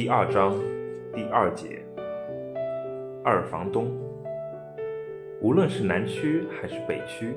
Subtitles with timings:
[0.00, 0.54] 第二章
[1.12, 1.84] 第二节，
[3.24, 3.90] 二房东。
[5.42, 7.34] 无论是南区还是北区，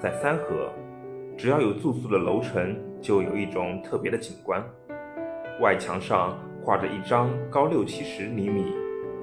[0.00, 0.70] 在三河，
[1.36, 4.64] 只要有住宿的楼层，就有一种特别的景观。
[5.60, 8.76] 外墙上挂着一张高六七十厘米、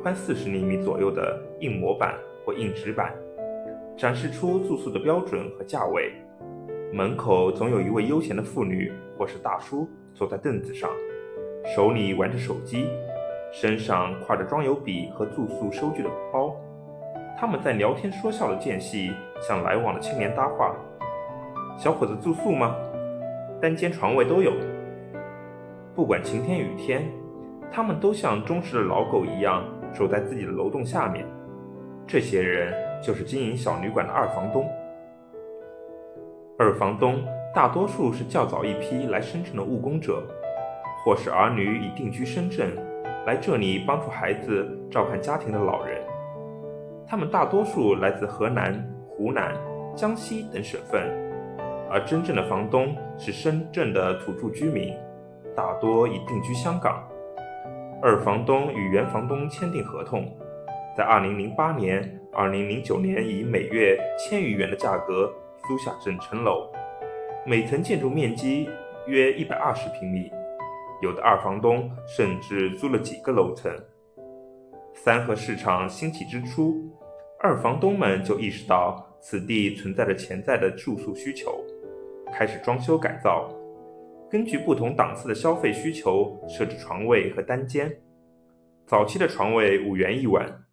[0.04, 2.14] 宽四十厘米左右的硬模板
[2.46, 3.16] 或硬纸板，
[3.98, 6.12] 展示出住宿的标准和价位。
[6.91, 10.89] 门口总有一位悠闲的妇女或是大叔坐在凳子上。
[11.66, 12.88] 手里玩着手机，
[13.52, 16.56] 身上挎着装有笔和住宿收据的包，
[17.38, 19.11] 他们在聊天说笑的间隙，
[19.42, 20.75] 向来往的青年搭话
[21.78, 22.75] ：“小伙子住宿吗？
[23.61, 24.54] 单间床位都有。”
[25.96, 27.06] 不管晴天雨天，
[27.71, 31.26] 他们都像忠实的老狗一样守在自己的楼栋下面。
[32.08, 34.67] 这些人就是经营小旅馆的二房东。
[36.58, 40.23] 二房东大多数是较早一批来深圳的务工者。
[41.03, 42.76] 或是儿女已定居深圳，
[43.26, 46.02] 来这里帮助孩子照看家庭的老人，
[47.08, 48.73] 他们大多数来自河南、
[49.10, 49.56] 湖南、
[49.96, 51.02] 江西等省份，
[51.90, 54.94] 而真正的房东是深圳的土著居民，
[55.56, 57.04] 大多已定居香港。
[58.02, 60.26] 二房东与原房东签订合同，
[60.95, 65.34] 在2008年、2009年以每月千余元的价格
[65.68, 66.70] 租下整层楼，
[67.45, 68.70] 每层建筑面积
[69.08, 70.32] 约120平米。
[71.02, 73.72] 有的二房东甚至租了几个楼层。
[74.94, 76.75] 三和市场兴起之初，
[77.39, 81.64] 二房东们就意识到此地存在着潜在的住宿需求，
[82.33, 83.50] 开始装修改造，
[84.30, 87.89] 根据不同档次的消费需求设置床位和单间。
[88.86, 90.66] 早期的床位五元一晚，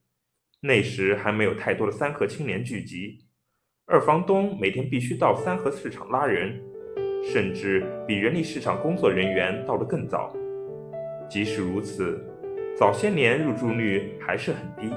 [0.61, 3.19] 那时还没有太多的三和青年聚集，
[3.87, 6.61] 二房东每天必须到三和市场拉人。
[7.33, 10.33] 甚至比人力市场工作人员到得更早。
[11.29, 12.25] 即使如此，
[12.77, 14.95] 早些年入住率还是很低，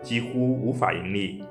[0.00, 1.44] 几乎无法盈利。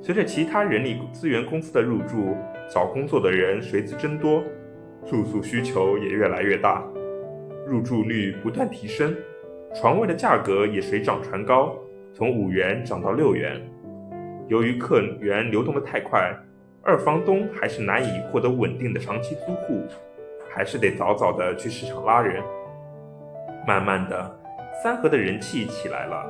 [0.00, 2.34] 随着其他人力资源公司的入驻，
[2.72, 4.42] 找工作的人随之增多，
[5.04, 6.82] 住宿需求也越来越大，
[7.66, 9.14] 入住率不断提升，
[9.74, 11.76] 床位的价格也水涨船高，
[12.14, 13.60] 从五元涨到六元。
[14.48, 16.34] 由于客源流动的太快。
[16.84, 19.86] 二房东还是难以获得稳定的长期租户，
[20.50, 22.42] 还是得早早的去市场拉人。
[23.64, 24.36] 慢慢的，
[24.82, 26.28] 三河的人气起来了，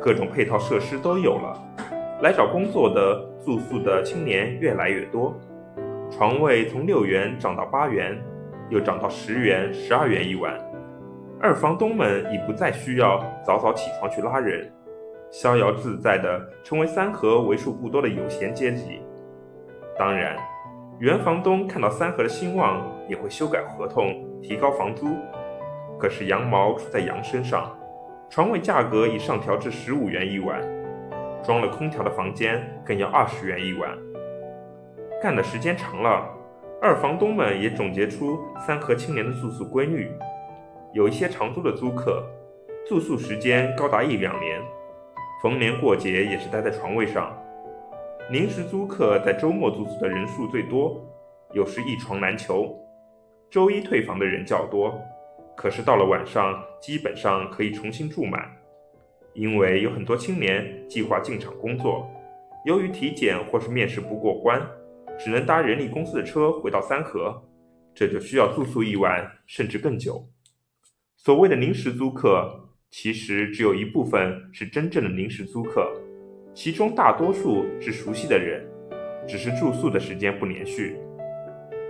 [0.00, 1.56] 各种配套设施都有了，
[2.20, 5.32] 来找工作的、住宿的青年越来越多，
[6.10, 8.20] 床位从六元涨到八元，
[8.70, 10.58] 又涨到十元、十二元一晚。
[11.40, 14.68] 二房东们已不再需要早早起床去拉人，
[15.30, 19.00] 逍遥自在的成为三河为数不多的有闲阶级。
[19.98, 20.36] 当然，
[20.98, 25.16] 原房东看到三河的兴旺，也会修改合同，提高房租。
[25.98, 27.70] 可是羊毛出在羊身上，
[28.30, 30.60] 床位价格已上调至十五元一晚，
[31.44, 33.96] 装了空调的房间更要二十元一晚。
[35.22, 36.26] 干的时间长了，
[36.80, 40.10] 二房东们也总结出三河青年的住宿规律：
[40.92, 42.24] 有一些长租的租客，
[42.88, 44.60] 住宿时间高达一两年，
[45.42, 47.30] 逢年过节也是待在床位上。
[48.30, 51.04] 临时租客在周末住宿的人数最多，
[51.52, 52.74] 有时一床难求。
[53.50, 54.98] 周一退房的人较多，
[55.54, 58.50] 可是到了晚上，基本上可以重新住满。
[59.34, 62.10] 因为有很多青年计划进厂工作，
[62.64, 64.62] 由于体检或是面试不过关，
[65.18, 67.42] 只能搭人力公司的车回到三河，
[67.94, 70.26] 这就需要住宿一晚甚至更久。
[71.16, 75.92] 所谓的临时租客，其实只有一部分是真正的临时租客。
[76.54, 78.62] 其中大多数是熟悉的人，
[79.26, 80.98] 只是住宿的时间不连续。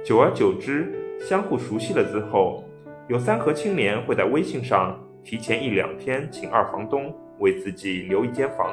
[0.04, 2.62] 久而久之，相互熟悉了之后，
[3.08, 8.72] 有三和青年会在微信上提前一两天请二房东为自己留一间房。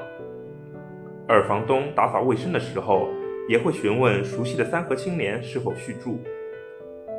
[1.28, 3.08] 二房东打扫卫生的时候，
[3.48, 6.20] 也会询问熟悉的三和青年是否续住。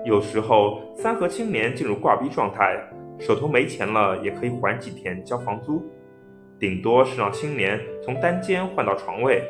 [0.04, 2.80] 有时候，三和青年进入挂逼状态，
[3.19, 5.84] 手头没钱了，也可以缓几天交房租。
[6.60, 9.42] 顶多是让青年从单间换到床位，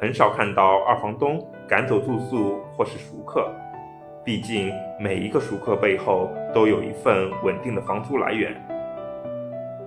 [0.00, 1.38] 很少看到二房东
[1.68, 3.46] 赶走住宿或是熟客。
[4.24, 8.54] 毕竟每一个熟客背后都有一份稳定的房租来源。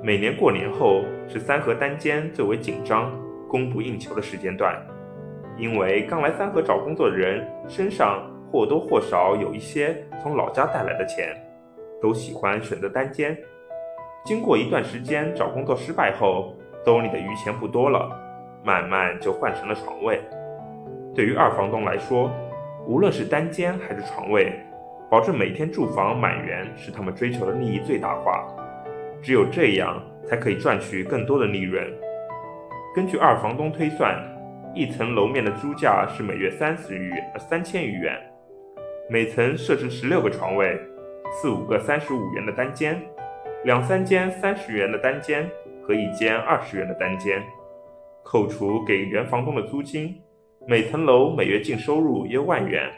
[0.04, 3.12] 每年过年后是三河单间最为紧张、
[3.50, 4.80] 供不应求的时间段，
[5.58, 11.36] 因为刚来三河找工作的人身上或多或少有一些从老家带来的钱，
[12.00, 13.36] 都喜欢选择单间。
[14.26, 16.54] 经过一段时间找工作失败后，
[16.86, 18.10] 兜里的余钱不多了，
[18.64, 20.22] 慢慢就换成了床位。
[21.14, 22.32] 对于二房东来说，
[22.88, 24.54] 无论是单间还是床位，
[25.10, 28.48] 保证每天住房满员是他们追求的利益最大化。
[29.22, 31.86] 只有这样才可以赚取更多的利润。
[32.96, 34.18] 根据二房东推算，
[34.74, 38.18] 一层楼面的租价是每月三十余三千余元，
[39.10, 40.80] 每层设置十六个床位，
[41.34, 43.02] 四五个三十五元的单间，
[43.64, 45.50] 两三间三十元的单间
[45.82, 47.42] 和一间二十元的单间，
[48.22, 50.22] 扣除给原房东的租金，
[50.68, 52.92] 每层楼每月净收入约万元。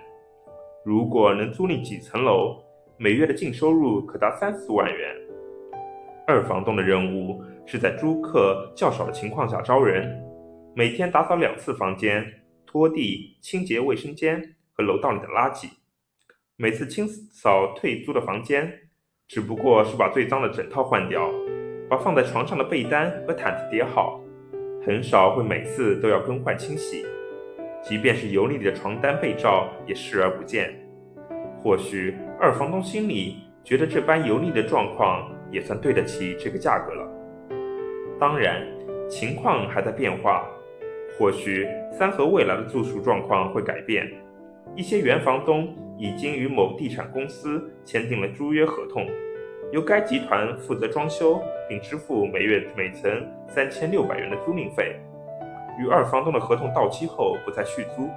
[0.84, 2.64] 如果能租赁几层楼，
[2.98, 5.16] 每月的净收入可达三四万元。
[6.26, 10.20] 二房东的任务是在租客较少的情况下招人，
[10.76, 12.26] 每天打扫两次房间，
[12.66, 15.70] 拖地、清洁卫生间和楼道里的垃圾。
[16.56, 18.85] 每次清扫退租的房间，
[19.28, 21.30] 只不过是把最脏的枕套换掉，
[21.90, 24.22] 把放在床上的被单和毯子叠好，
[24.86, 27.06] 很少会每次都要更换清洗。
[27.82, 30.74] 即便是油腻的床单被罩，也视而不见。
[31.62, 35.30] 或许二房东心里觉得这般油腻的状况。
[35.52, 37.08] 也算对得起这个价格了。
[38.20, 38.62] 当然，
[39.08, 40.44] 情况还在变化，
[41.18, 44.12] 或许三河未来的住宿状况会改变。
[44.76, 49.08] 一些原房东已经与某地产公司签订了租约合同，
[49.72, 53.10] 由该集团负责装修，并支付每月每层
[53.48, 54.96] 三千六百元的租赁费。
[55.80, 58.10] 与二房东的合同到期后不再续租。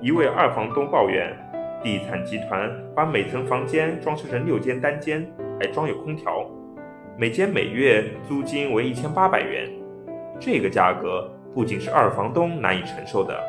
[0.00, 1.34] 一位二房东抱怨，
[1.82, 5.26] 地产集团把每层房间装修成六间单间。
[5.60, 6.44] 还装有空调，
[7.16, 9.70] 每间每月租金为一千八百元。
[10.40, 13.40] 这个价格不仅是二房东难以承受的，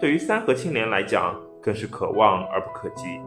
[0.00, 1.32] 对于三和青年来讲
[1.64, 3.18] 更是可望而不可及。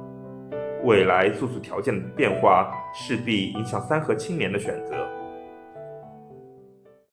[0.84, 5.17] 未来住宿条件的变化势必影响三和青年的选择。